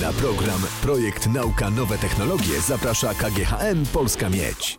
[0.00, 4.78] Na program Projekt Nauka Nowe Technologie zaprasza KGHM Polska Miedź.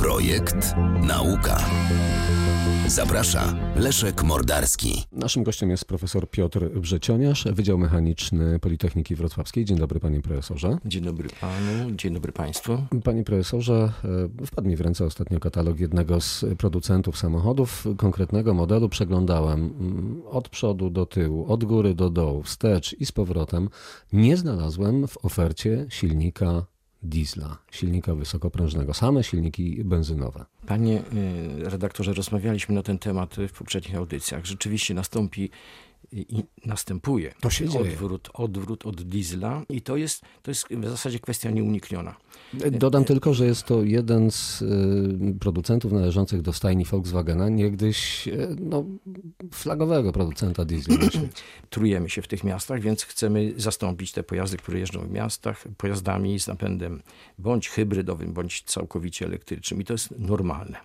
[0.00, 0.74] Projekt
[1.08, 1.58] Nauka.
[2.86, 5.04] Zaprasza Leszek Mordarski.
[5.12, 9.64] Naszym gościem jest profesor Piotr Brzecioniarz, Wydział Mechaniczny Politechniki Wrocławskiej.
[9.64, 10.78] Dzień dobry panie profesorze.
[10.84, 12.78] Dzień dobry panu, dzień dobry państwu.
[13.04, 13.92] Panie profesorze,
[14.42, 17.84] e, wpadł mi w ręce ostatnio katalog jednego z producentów samochodów.
[17.96, 23.12] Konkretnego modelu przeglądałem mm, od przodu do tyłu, od góry do dołu, wstecz i z
[23.12, 23.68] powrotem.
[24.12, 26.66] Nie znalazłem w ofercie silnika
[27.02, 30.44] diesla, silnika wysokoprężnego, same silniki benzynowe.
[30.66, 34.46] Panie y, redaktorze, rozmawialiśmy na ten temat w poprzednich audycjach.
[34.46, 35.50] Rzeczywiście nastąpi
[36.12, 37.90] i następuje To się dzieje.
[37.90, 42.16] odwrót, odwrót od diesla i to jest, to jest w zasadzie kwestia nieunikniona.
[42.70, 48.56] Dodam tylko, że jest to jeden z y, producentów należących do stajni Volkswagena, niegdyś y,
[48.60, 48.84] no,
[49.52, 51.28] flagowego producenta świecie.
[51.70, 56.40] Trujemy się w tych miastach, więc chcemy zastąpić te pojazdy, które jeżdżą w miastach, pojazdami
[56.40, 57.02] z napędem
[57.38, 60.76] bądź hybrydowym, bądź całkowicie elektrycznym i to jest normalne.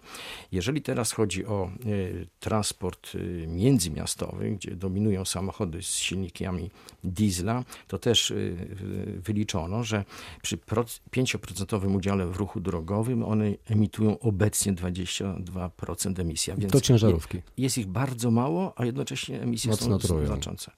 [0.52, 6.72] Jeżeli teraz chodzi o y, transport y, międzymiastowy, gdzie dominują samochody z silnikami
[7.04, 10.04] diesla, to też y, y, wyliczono, że
[10.42, 16.54] przy proc- 5% udziale w ruchu drogowym one emitują obecnie 22% emisji.
[16.58, 17.42] Więc To ciężarówki.
[17.58, 20.26] jest ich bardzo mało, a jednocześnie emisje Mocno są trują.
[20.28, 20.72] znaczące.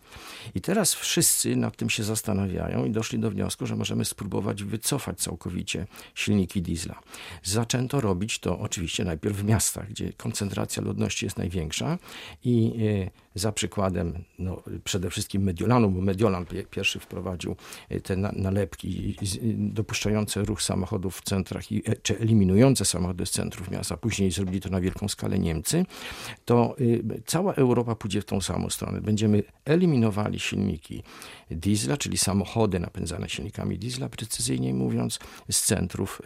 [0.55, 5.19] I teraz wszyscy nad tym się zastanawiają i doszli do wniosku, że możemy spróbować wycofać
[5.19, 6.99] całkowicie silniki diesla.
[7.43, 11.97] Zaczęto robić to oczywiście najpierw w miastach, gdzie koncentracja ludności jest największa
[12.43, 12.73] i
[13.05, 17.55] e, za przykładem no, przede wszystkim Mediolanu, bo Mediolan pie- pierwszy wprowadził
[17.89, 23.25] e, te na, nalepki y, dopuszczające ruch samochodów w centrach, i, e, czy eliminujące samochody
[23.25, 23.97] z centrów miasta.
[23.97, 25.85] Później zrobili to na wielką skalę Niemcy.
[26.45, 26.75] To
[27.25, 29.01] cała Europa pójdzie w tą samą stronę.
[29.01, 31.03] Będziemy eliminowali silniki
[31.51, 35.19] diesla, czyli samochody napędzane silnikami diesla, precyzyjniej mówiąc,
[35.51, 36.21] z centrów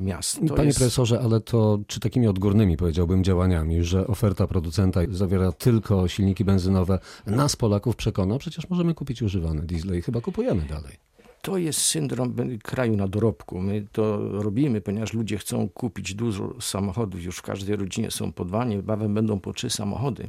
[0.00, 0.40] miast.
[0.48, 5.52] To Panie jest- profesorze, ale to czy takimi odgórnymi, powiedziałbym, działaniami, że oferta producenta zawiera
[5.52, 6.98] tylko silniki benzynowe,
[7.34, 8.38] nas Polaków przekona?
[8.38, 10.96] Przecież możemy kupić używane diesle i chyba kupujemy dalej.
[11.44, 13.60] To jest syndrom kraju na dorobku.
[13.60, 17.22] My to robimy, ponieważ ludzie chcą kupić dużo samochodów.
[17.22, 20.28] Już w każdej rodzinie są po dwa, niebawem będą po trzy samochody.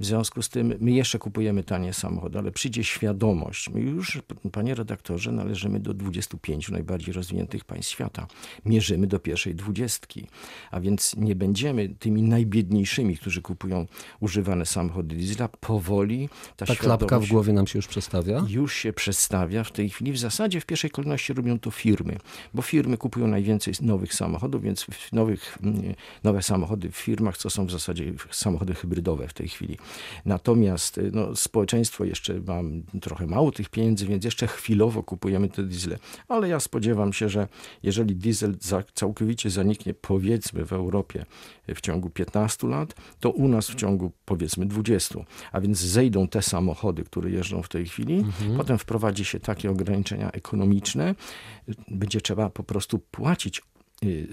[0.00, 3.68] W związku z tym my jeszcze kupujemy tanie samochody, ale przyjdzie świadomość.
[3.68, 4.22] My już,
[4.52, 8.26] panie redaktorze, należymy do 25 najbardziej rozwiniętych państw świata.
[8.64, 10.26] Mierzymy do pierwszej dwudziestki.
[10.70, 13.86] A więc nie będziemy tymi najbiedniejszymi, którzy kupują
[14.20, 15.48] używane samochody diesla.
[15.48, 18.44] Powoli ta, Ta klapka w głowie nam się już przestawia?
[18.48, 20.12] już się przedstawia w tej chwili.
[20.12, 22.18] W zasadzie w pierwszej kolejności robią to firmy,
[22.54, 25.94] bo firmy kupują najwięcej nowych samochodów, więc nowych, mm,
[26.24, 29.78] nowe samochody w firmach to są w zasadzie samochody hybrydowe w tej chwili.
[30.24, 32.60] Natomiast y, no, społeczeństwo jeszcze ma
[33.00, 35.98] trochę mało tych pieniędzy, więc jeszcze chwilowo kupujemy te diesle.
[36.28, 37.48] Ale ja spodziewam się, że
[37.82, 38.56] jeżeli diesel
[38.94, 41.26] całkowicie zaniknie, powiedzmy w Europie
[41.74, 45.18] w ciągu 15 lat, to u nas w ciągu powiedzmy 20.
[45.52, 48.24] A więc zejdą te samochody, które jeżdżą w tej chwili.
[48.56, 50.45] Potem wprowadzi się takie ograniczenia ekonomiczne.
[51.68, 53.62] Y, Będzie trzeba po prostu płacić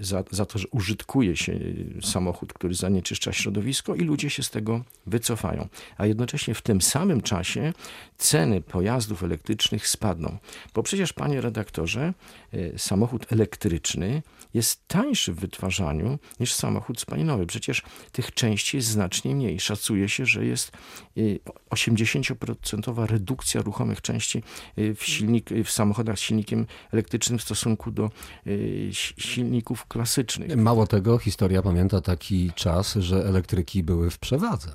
[0.00, 4.50] za, za to, że użytkuje się y, samochód, który zanieczyszcza środowisko i ludzie się z
[4.50, 5.68] tego wycofają.
[5.96, 7.72] A jednocześnie w tym samym czasie
[8.18, 10.38] ceny pojazdów elektrycznych spadną.
[10.74, 12.14] Bo przecież, panie redaktorze,
[12.54, 14.22] y, samochód elektryczny
[14.54, 17.46] jest tańszy w wytwarzaniu niż samochód spalinowy.
[17.46, 17.82] Przecież
[18.12, 19.60] tych części jest znacznie mniej.
[19.60, 20.72] Szacuje się, że jest
[21.18, 24.42] y, 80% redukcja ruchomych części
[24.78, 28.10] y, w, silnik, w samochodach z silnikiem elektrycznym w stosunku do
[28.46, 30.56] y, si- silników klasycznych.
[30.56, 34.68] Mało tego, historia pamięta taki czas, że elektryki były w przewadze.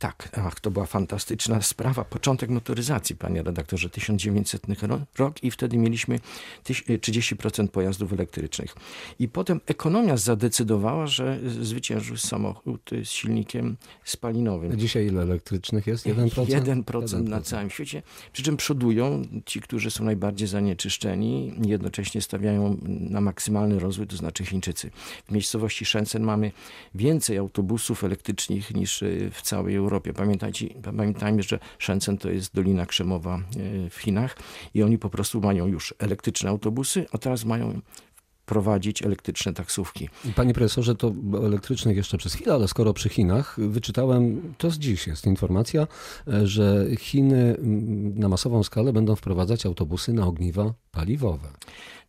[0.00, 2.04] Tak, ach, to była fantastyczna sprawa.
[2.04, 6.20] Początek motoryzacji, panie redaktorze, 1900 ro- rok i wtedy mieliśmy
[6.64, 8.74] tyś- y, 30% pojazdów elektrycznych.
[9.18, 14.78] I potem ekonomia zadecydowała, że zwyciężył samochód z silnikiem spalinowym.
[14.78, 16.06] Dzisiaj ile elektrycznych jest?
[16.06, 16.30] 1%?
[16.64, 18.02] 1% na całym świecie.
[18.32, 24.44] Przy czym przodują ci, którzy są najbardziej zanieczyszczeni, jednocześnie stawiają na maksymalny rozwój, to znaczy
[24.44, 24.90] Chińczycy.
[25.28, 26.52] W miejscowości Shenzhen mamy
[26.94, 29.89] więcej autobusów elektrycznych niż y, w całej Europie.
[30.16, 34.36] Pamiętajcie, pamiętajmy, że Shenzhen to jest Dolina Krzemowa y, w Chinach
[34.74, 37.80] i oni po prostu mają już elektryczne autobusy, a teraz mają
[38.50, 40.08] prowadzić elektryczne taksówki.
[40.36, 41.12] Panie profesorze, to
[41.44, 45.86] elektrycznych jeszcze przez chwilę, ale skoro przy Chinach, wyczytałem, to z dziś jest informacja,
[46.28, 51.48] e, że Chiny mm, na masową skalę będą wprowadzać autobusy na ogniwa paliwowe.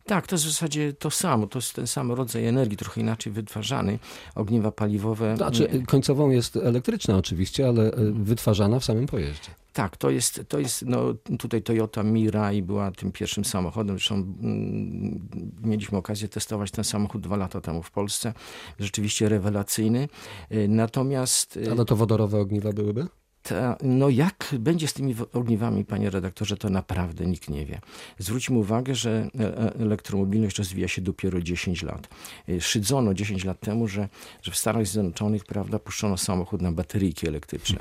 [0.04, 1.46] Tak, to jest w zasadzie to samo.
[1.46, 3.98] To jest ten sam rodzaj energii, trochę inaczej wytwarzany.
[4.34, 5.36] Ogniwa paliwowe.
[5.36, 9.50] Znaczy, końcową jest elektryczna oczywiście, ale e, wytwarzana w samym pojeździe.
[9.72, 13.96] Tak, to jest, to jest no, tutaj Toyota Mirai była tym pierwszym samochodem.
[13.96, 15.28] Zresztą mm,
[15.64, 18.34] mieliśmy okazję testować ten samochód dwa lata temu w Polsce.
[18.78, 20.08] Rzeczywiście rewelacyjny.
[20.50, 21.58] E, natomiast...
[21.66, 23.06] E, ale to wodorowe ogniwa byłyby?
[23.42, 27.80] Ta, no jak będzie z tymi ogniwami, panie redaktorze, to naprawdę nikt nie wie.
[28.18, 32.08] Zwróćmy uwagę, że e, e, elektromobilność rozwija się dopiero 10 lat.
[32.48, 34.08] E, szydzono 10 lat temu, że,
[34.42, 37.78] że w Stanach Zjednoczonych prawda, puszczono samochód na bateryjki elektryczne.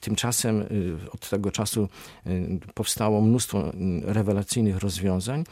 [0.00, 0.64] Tymczasem
[1.12, 1.88] od tego czasu
[2.74, 3.72] powstało mnóstwo
[4.04, 5.44] rewelacyjnych rozwiązań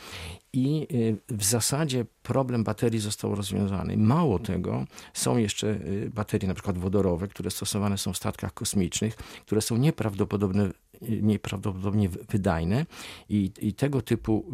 [0.52, 3.96] i y, w zasadzie problem baterii został rozwiązany.
[3.96, 4.84] Mało tego,
[5.14, 9.76] są jeszcze y, baterie na przykład wodorowe, które stosowane są w statkach kosmicznych, które są
[9.76, 12.86] nieprawdopodobne nieprawdopodobnie wydajne
[13.28, 14.44] i, i tego typu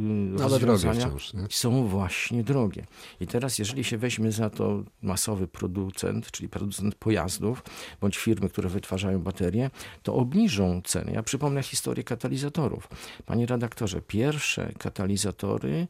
[0.45, 2.87] Ale rozwiązania wciąż, są właśnie drogie.
[3.21, 7.63] I teraz, jeżeli się weźmie za to masowy producent, czyli producent pojazdów,
[8.01, 9.71] bądź firmy, które wytwarzają baterie,
[10.03, 11.13] to obniżą ceny.
[11.13, 12.89] Ja przypomnę historię katalizatorów.
[13.27, 15.87] Panie redaktorze, pierwsze katalizatory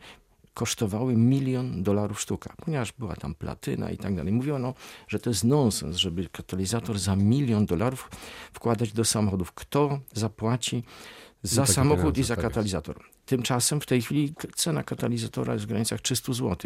[0.55, 4.33] kosztowały milion dolarów sztuka, ponieważ była tam platyna i tak dalej.
[4.33, 4.75] Mówiono,
[5.09, 8.11] że to jest nonsens, żeby katalizator za milion dolarów
[8.53, 9.53] wkładać do samochodów.
[9.53, 10.83] Kto zapłaci
[11.43, 13.01] za no samochód i za tak katalizator?
[13.27, 16.57] Tymczasem w tej chwili cena katalizatora jest w granicach 300 zł.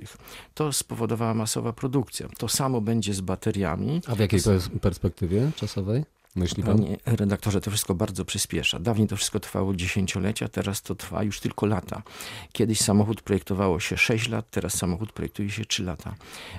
[0.54, 2.28] To spowodowała masowa produkcja.
[2.38, 4.00] To samo będzie z bateriami.
[4.06, 4.40] A w jakiej
[4.80, 6.04] perspektywie czasowej?
[6.36, 6.76] Myśli pan?
[6.76, 8.78] Panie redaktorze, to wszystko bardzo przyspiesza.
[8.78, 12.02] Dawniej to wszystko trwało dziesięciolecia, teraz to trwa już tylko lata.
[12.52, 16.14] Kiedyś samochód projektowało się 6 lat, teraz samochód projektuje się 3 lata.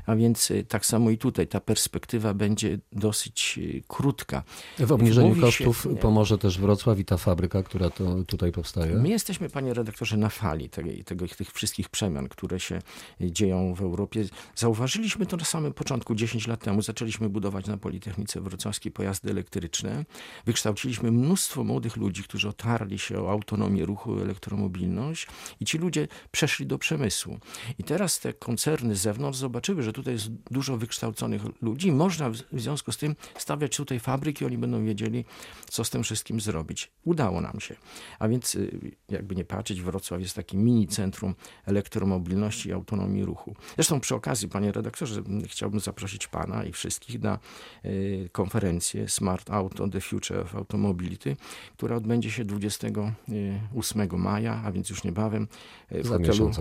[0.06, 4.44] A więc y, tak samo i tutaj ta perspektywa będzie dosyć y, krótka.
[4.80, 8.96] W obniżeniu Mówi kosztów się, pomoże też Wrocław i ta fabryka, która to tutaj powstaje?
[8.96, 12.82] My jesteśmy, panie redaktorze, na fali tego, tego, tych wszystkich przemian, które się
[13.22, 14.26] y, dzieją w Europie.
[14.56, 16.82] Zauważyliśmy to na samym początku, 10 lat temu.
[16.82, 20.06] Zaczęliśmy budować na Politechnice Wrocławskiej pojazdy elektryczne elektryczne.
[20.46, 25.28] Wykształciliśmy mnóstwo młodych ludzi, którzy otarli się o autonomię ruchu, elektromobilność
[25.60, 27.40] i ci ludzie przeszli do przemysłu.
[27.80, 31.92] I teraz te koncerny z zewnątrz zobaczyły, że tutaj jest dużo wykształconych ludzi.
[31.92, 35.26] Można w związku z tym stawiać tutaj fabryki, oni będą wiedzieli,
[35.70, 36.92] co z tym wszystkim zrobić.
[37.04, 37.76] Udało nam się.
[38.20, 41.36] A więc, y, jakby nie patrzeć, Wrocław jest takim mini centrum
[41.66, 43.56] elektromobilności i autonomii ruchu.
[43.76, 47.40] Zresztą przy okazji, panie redaktorze, chciałbym zaprosić pana i wszystkich na
[47.86, 51.36] y, konferencję Smart Auto The Future of Automobility,
[51.78, 55.48] która odbędzie się 28 maja, a więc już niebawem
[55.92, 56.52] w Za hotelu,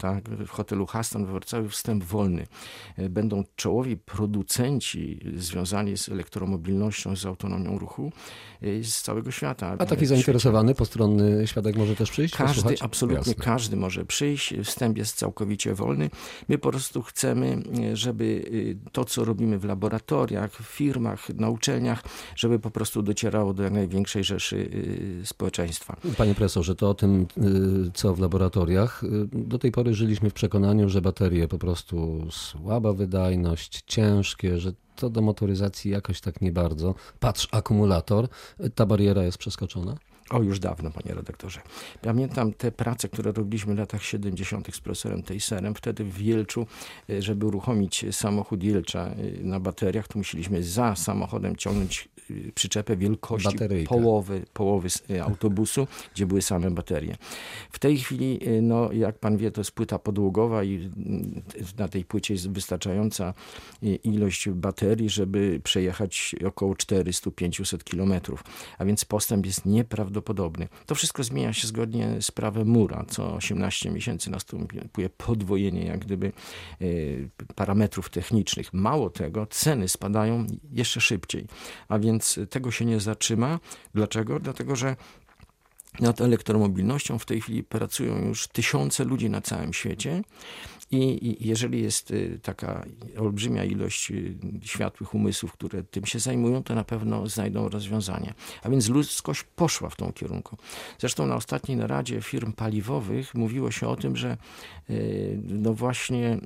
[0.00, 2.46] tak, w hotelu Haston w Wrocławiu wstęp wolny.
[3.10, 8.12] Będą czołowi producenci związani z elektromobilnością, z autonomią ruchu
[8.62, 9.76] y, z całego świata.
[9.78, 12.34] A taki zainteresowany postronny świadek może też przyjść?
[12.34, 12.82] Każdy, posłuchać?
[12.82, 13.44] absolutnie Jasne.
[13.44, 14.54] każdy może przyjść.
[14.64, 16.10] Wstęp jest całkowicie wolny.
[16.48, 17.62] My po prostu chcemy,
[17.92, 18.44] żeby
[18.92, 22.02] to, co robimy w laboratoriach, w firmach, na uczelniach,
[22.38, 25.96] żeby po prostu docierało do jak największej rzeszy y, społeczeństwa.
[26.16, 29.04] Panie profesorze, to o tym, y, co w laboratoriach.
[29.04, 34.72] Y, do tej pory żyliśmy w przekonaniu, że baterie po prostu słaba wydajność, ciężkie, że
[34.96, 36.94] to do motoryzacji jakoś tak nie bardzo.
[37.20, 38.28] Patrz, akumulator.
[38.74, 39.96] Ta bariera jest przeskoczona?
[40.30, 41.60] O, już dawno, panie redaktorze.
[42.02, 44.74] Pamiętam te prace, które robiliśmy w latach 70.
[44.74, 45.74] z profesorem Tejserem.
[45.74, 46.66] Wtedy w Wielczu,
[47.10, 52.96] e, żeby uruchomić samochód Wielcza e, na bateriach, to musieliśmy za samochodem ciągnąć e, przyczepę
[52.96, 54.88] wielkości połowy, połowy
[55.22, 57.16] autobusu, gdzie były same baterie.
[57.70, 61.42] W tej chwili, no, jak pan wie, to jest płyta podłogowa i mm,
[61.78, 63.34] na tej płycie jest wystarczająca
[64.04, 68.44] ilość baterii, żeby przejechać około 400-500 kilometrów.
[68.78, 70.68] A więc postęp jest nieprawdopodobny prawdopodobny.
[70.86, 73.04] To wszystko zmienia się zgodnie z prawem Mura.
[73.08, 76.32] Co 18 miesięcy następuje podwojenie jak gdyby
[76.80, 76.84] e,
[77.54, 78.72] parametrów technicznych.
[78.72, 81.46] Mało tego, ceny spadają jeszcze szybciej.
[81.88, 83.60] A więc tego się nie zatrzyma.
[83.94, 84.40] Dlaczego?
[84.40, 84.96] Dlatego, że
[86.00, 90.22] nad elektromobilnością w tej chwili pracują już tysiące ludzi na całym świecie
[90.90, 92.84] i jeżeli jest y, taka
[93.18, 98.34] olbrzymia ilość y, światłych umysłów, które tym się zajmują, to na pewno znajdą rozwiązanie.
[98.62, 100.56] A więc ludzkość poszła w tą kierunku.
[100.98, 104.36] Zresztą na ostatniej naradzie firm paliwowych mówiło się o tym, że
[104.90, 106.38] y, no właśnie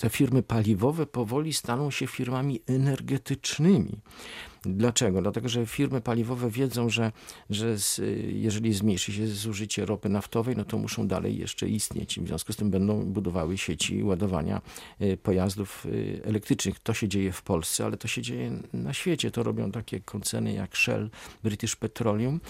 [0.00, 4.00] te firmy paliwowe powoli staną się firmami energetycznymi.
[4.66, 5.22] Dlaczego?
[5.22, 7.12] Dlatego, że firmy paliwowe wiedzą, że,
[7.50, 8.00] że z,
[8.32, 12.20] jeżeli zmniejszy się zużycie ropy naftowej, no to muszą dalej jeszcze istnieć.
[12.20, 14.60] W związku z tym będą budowały sieci ładowania
[15.00, 16.78] y, pojazdów y, elektrycznych.
[16.78, 19.30] To się dzieje w Polsce, ale to się dzieje na świecie.
[19.30, 21.10] To robią takie koncerny jak Shell,
[21.42, 22.40] British Petroleum,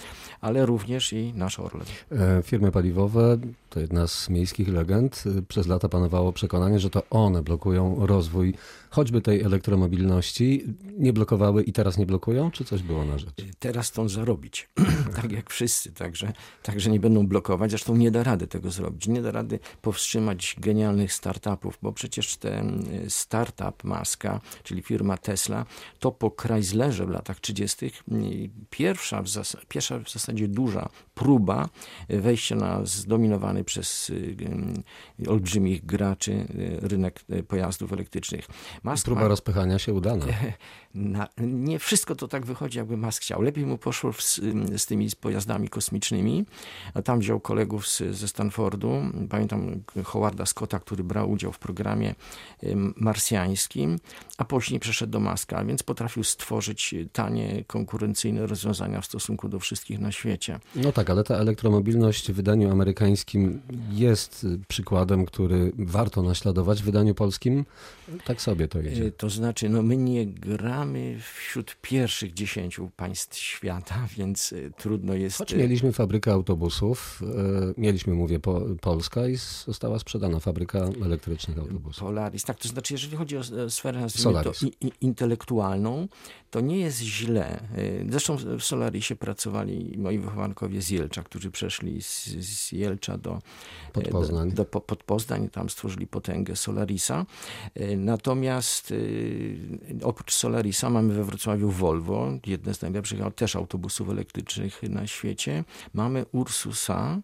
[0.41, 1.85] ale również i nasz Orlen.
[2.11, 3.37] E, firmy paliwowe
[3.75, 5.23] to jedna z miejskich legend.
[5.47, 8.53] Przez lata panowało przekonanie, że to one blokują rozwój
[8.89, 10.63] choćby tej elektromobilności.
[10.97, 13.29] Nie blokowały i teraz nie blokują, czy coś było na rzecz?
[13.59, 14.69] Teraz chcą zarobić,
[15.21, 16.33] tak jak wszyscy, także,
[16.63, 17.71] także nie będą blokować.
[17.71, 19.07] Zresztą nie da rady tego zrobić.
[19.07, 25.65] Nie da rady powstrzymać genialnych startupów, bo przecież ten startup Maska, czyli firma Tesla,
[25.99, 27.91] to po Chryslerze w latach 30.
[28.69, 31.69] pierwsza w, zas- pierwsza w zasadzie duża próba
[32.09, 34.11] wejścia na zdominowany przez
[35.27, 36.47] olbrzymich graczy
[36.81, 38.47] rynek pojazdów elektrycznych.
[38.83, 39.27] Musk Próba ma...
[39.27, 40.25] rozpychania się udana.
[40.95, 43.41] Na, nie wszystko to tak wychodzi, jakby Musk chciał.
[43.41, 44.21] Lepiej mu poszło w,
[44.77, 46.45] z tymi pojazdami kosmicznymi.
[46.93, 49.01] A tam wziął kolegów z, ze Stanfordu.
[49.29, 52.15] Pamiętam Howarda Scotta, który brał udział w programie
[52.95, 53.99] marsjańskim,
[54.37, 59.99] a później przeszedł do Maska, więc potrafił stworzyć tanie, konkurencyjne rozwiązania w stosunku do wszystkich
[59.99, 60.59] na świecie.
[60.75, 63.61] No tak, ale ta elektromobilność w wydaniu amerykańskim
[63.91, 66.81] jest przykładem, który warto naśladować.
[66.81, 67.65] W wydaniu polskim
[68.25, 69.11] tak sobie to idzie.
[69.11, 75.37] To znaczy, no my nie gramy wśród pierwszych dziesięciu państw świata, więc e, trudno jest...
[75.37, 82.03] Choć mieliśmy fabrykę autobusów, e, mieliśmy, mówię, po, Polska i została sprzedana fabryka elektrycznych autobusów.
[82.03, 84.07] Polaris, tak, to znaczy, jeżeli chodzi o sferę
[84.43, 84.51] to
[84.81, 86.07] i, intelektualną,
[86.55, 87.59] to nie jest źle.
[87.59, 87.59] E,
[88.09, 93.41] zresztą w Solarisie pracowali moi wychowankowie z Jelcza, którzy przeszli z, z Jelcza do
[93.93, 94.49] Podpoznań.
[94.49, 97.25] Do, do Podpoznań, tam stworzyli potęgę Solarisa.
[97.97, 99.57] Natomiast y,
[100.03, 105.63] oprócz Solarisa mamy we Wrocławiu Volvo, jedne z najlepszych też autobusów elektrycznych na świecie.
[105.93, 107.21] Mamy Ursusa.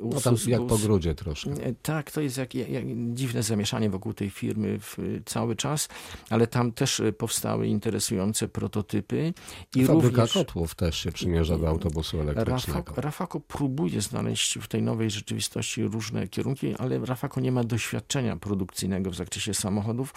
[0.00, 1.50] Ursus no tam jak po grudzie troszkę.
[1.82, 5.88] Tak, to jest jak, jak, dziwne zamieszanie wokół tej firmy w, cały czas,
[6.30, 8.11] ale tam też powstały interesujące
[8.48, 9.34] prototypy.
[9.76, 12.78] I Fabryka również, kotłów też się przymierza do autobusu elektrycznego.
[12.78, 18.36] Rafako, Rafako próbuje znaleźć w tej nowej rzeczywistości różne kierunki, ale Rafako nie ma doświadczenia
[18.36, 20.14] produkcyjnego w zakresie samochodów,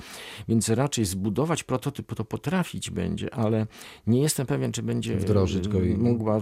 [0.47, 3.67] więc raczej zbudować prototyp to potrafić będzie, ale
[4.07, 5.97] nie jestem pewien, czy będzie Wdrożyć go i...
[5.97, 6.41] mogła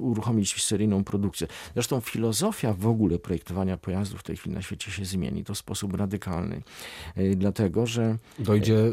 [0.00, 1.46] uruchomić seryjną produkcję.
[1.74, 5.44] Zresztą filozofia w ogóle projektowania pojazdów w tej chwili na świecie się zmieni.
[5.44, 6.62] To w sposób radykalny.
[7.16, 8.18] E, dlatego, że...
[8.38, 8.92] Dojdzie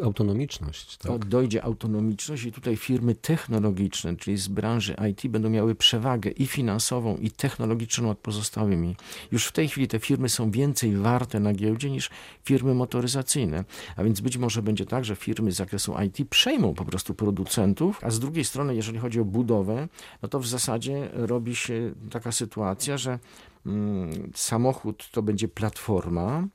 [0.00, 0.96] e, autonomiczność.
[0.96, 1.24] Tak?
[1.36, 7.16] Dojdzie autonomiczność i tutaj firmy technologiczne, czyli z branży IT będą miały przewagę i finansową,
[7.16, 8.96] i technologiczną nad pozostałymi.
[9.32, 12.10] Już w tej chwili te firmy są więcej warte na giełdzie niż
[12.44, 13.64] firmy motoryzacyjne.
[13.96, 18.04] A więc być może będzie tak, że firmy z zakresu IT przejmą po prostu producentów,
[18.04, 19.88] a z drugiej strony, jeżeli chodzi o budowę,
[20.22, 23.18] no to w zasadzie robi się taka sytuacja, że
[23.66, 26.48] mm, samochód to będzie platforma,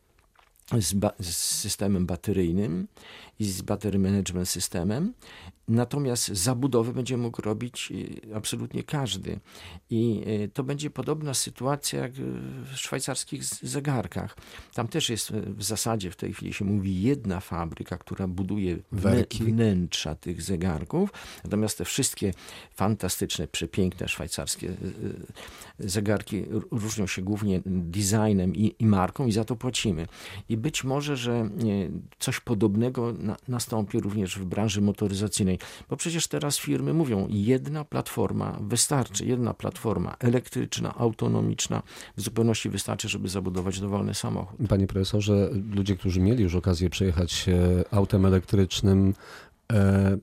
[0.79, 2.87] z, z, systemem bateryjnym
[3.39, 5.13] i z battery management systemem
[5.71, 9.39] Natomiast zabudowę będzie mógł robić y, absolutnie każdy.
[9.89, 14.37] I y, to będzie podobna sytuacja jak w szwajcarskich zegarkach.
[14.73, 18.77] Tam też jest y, w zasadzie w tej chwili się mówi jedna fabryka, która buduje
[18.91, 19.43] Werki.
[19.43, 21.09] wnętrza tych zegarków.
[21.43, 22.33] Natomiast te wszystkie
[22.75, 24.73] fantastyczne, przepiękne szwajcarskie
[25.79, 30.07] zegarki różnią się głównie designem i, i marką i za to płacimy.
[30.49, 31.49] I być może, że
[32.19, 38.57] coś podobnego na, nastąpi również w branży motoryzacyjnej bo przecież teraz firmy mówią, jedna platforma
[38.61, 41.83] wystarczy, jedna platforma elektryczna, autonomiczna
[42.17, 44.59] w zupełności wystarczy, żeby zabudować dowolny samochód.
[44.69, 47.45] Panie profesorze, ludzie, którzy mieli już okazję przejechać
[47.91, 49.13] autem elektrycznym,
[49.73, 50.17] e,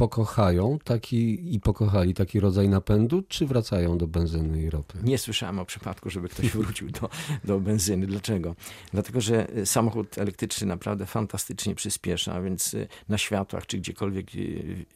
[0.00, 4.98] pokochają taki i pokochali taki rodzaj napędu, czy wracają do benzyny i ropy?
[5.02, 7.10] Nie słyszałem o przypadku, żeby ktoś wrócił do,
[7.44, 8.06] do benzyny.
[8.06, 8.54] Dlaczego?
[8.92, 14.86] Dlatego, że samochód elektryczny naprawdę fantastycznie przyspiesza, więc y, na światłach czy gdziekolwiek y,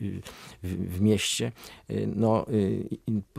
[0.62, 1.52] w, w mieście
[1.90, 2.46] y, no,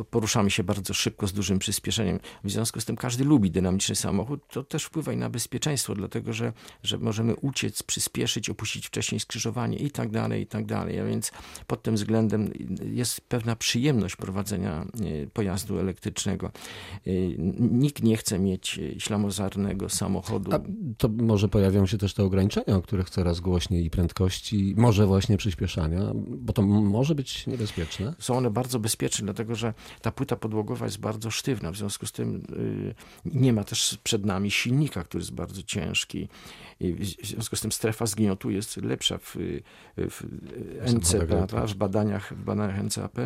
[0.10, 2.20] poruszamy się bardzo szybko z dużym przyspieszeniem.
[2.44, 4.48] W związku z tym każdy lubi dynamiczny samochód.
[4.48, 6.54] To też wpływa i na bezpieczeństwo, dlatego że,
[6.84, 11.00] że możemy uciec, przyspieszyć, opuścić wcześniej skrzyżowanie i tak dalej, i tak dalej.
[11.00, 11.32] A więc
[11.68, 12.52] pod tym względem
[12.94, 16.48] jest pewna przyjemność prowadzenia e, pojazdu elektrycznego.
[16.48, 17.12] E,
[17.60, 20.52] nikt nie chce mieć e, ślamozarnego samochodu.
[20.54, 20.60] A
[20.98, 25.38] to może pojawią się też te ograniczenia, o których coraz głośniej i prędkości, może właśnie
[25.38, 28.14] przyspieszania, bo to może być niebezpieczne.
[28.20, 32.12] Są one bardzo bezpieczne, dlatego że ta płyta podłogowa jest bardzo sztywna, w związku z
[32.12, 32.48] tym
[33.26, 36.28] nie ma też przed nami silnika, który jest bardzo ciężki.
[36.82, 39.36] W związku z tym strefa zgniotu jest lepsza w,
[39.98, 40.24] w
[40.82, 43.18] NCP lata w badaniach, w badaniach NCAP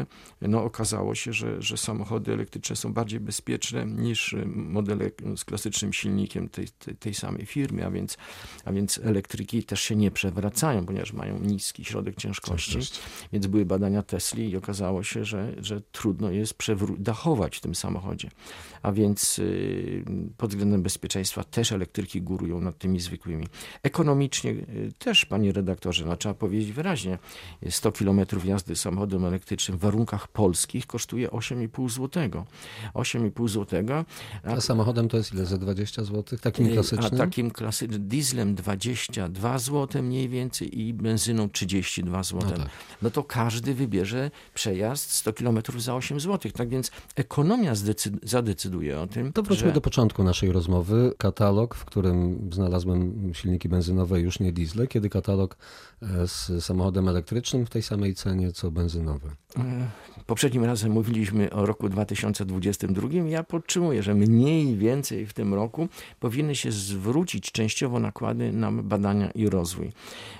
[0.41, 6.49] no, okazało się, że, że samochody elektryczne są bardziej bezpieczne niż modele z klasycznym silnikiem
[6.49, 8.17] tej, tej, tej samej firmy, a więc,
[8.65, 12.79] a więc elektryki też się nie przewracają, ponieważ mają niski środek ciężkości.
[13.33, 16.55] Więc były badania Tesli i okazało się, że, że trudno jest
[16.97, 18.29] dachować w tym samochodzie.
[18.81, 20.03] A więc y,
[20.37, 23.47] pod względem bezpieczeństwa też elektryki górują nad tymi zwykłymi.
[23.83, 27.17] Ekonomicznie y, też, panie redaktorze, no, trzeba powiedzieć wyraźnie,
[27.69, 28.08] 100 km
[28.45, 32.43] jazdy samochodem elektrycznym w warunkach polskich kosztuje 8,5 zł.
[32.93, 33.83] 8,5 zł.
[34.43, 35.45] A, a samochodem to jest ile?
[35.45, 36.39] Za 20 zł?
[36.41, 37.13] Takim klasycznym?
[37.13, 42.49] A takim klasycznym dieslem 22 zł mniej więcej i benzyną 32 zł.
[42.49, 42.69] No, tak.
[43.01, 46.51] no to każdy wybierze przejazd 100 km za 8 zł.
[46.51, 47.73] Tak więc ekonomia
[48.23, 49.33] zadecyduje o tym.
[49.33, 49.73] To wróćmy że...
[49.73, 51.13] do początku naszej rozmowy.
[51.17, 55.57] Katalog, w którym znalazłem silniki benzynowe, już nie diesle, kiedy katalog
[56.01, 59.29] e, z samochodem elektrycznym w tej samej cenie co benzynowy.
[59.57, 59.87] E,
[60.29, 63.09] poprzednim razem mówiliśmy o roku 2022.
[63.29, 65.87] Ja podtrzymuję, że mniej więcej w tym roku
[66.19, 69.91] powinny się zwrócić częściowo nakłady na badania i rozwój.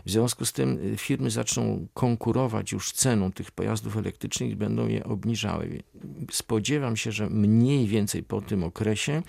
[0.06, 4.88] W związku z tym y, firmy zaczną konkurować już ceną tych pojazdów elektrycznych i będą
[4.88, 5.84] je obniżały.
[6.32, 9.22] Spodziewam się, że mniej więcej po tym okresie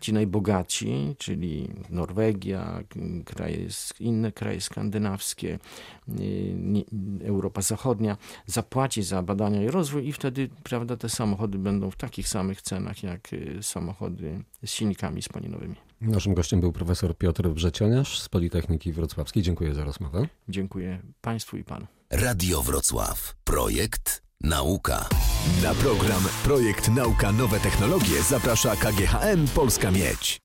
[0.00, 2.84] ci najbogatsi, czyli Norwegia,
[3.24, 3.66] kraje,
[4.00, 5.58] inne kraje skandynawskie,
[6.20, 11.96] y, Europa Zachodnia, zapłaci za badania i rozwój i wtedy prawda, te samochody będą w
[11.96, 15.74] takich samych cenach jak y, samochody z silnikami spalinowymi.
[16.00, 19.42] Naszym gościem był profesor Piotr Wrzecioniarz z Politechniki Wrocławskiej.
[19.42, 20.26] Dziękuję za rozmowę.
[20.48, 21.86] Dziękuję Państwu i Panu.
[22.10, 23.36] Radio Wrocław.
[23.44, 25.08] Projekt Nauka.
[25.62, 30.36] Na program Projekt Nauka Nowe Technologie zaprasza KGHM Polska Miedź.